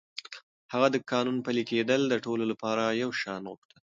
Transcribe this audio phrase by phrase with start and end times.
[0.73, 3.79] هغه د قانون پلي کېدل د ټولو لپاره يو شان غوښتل.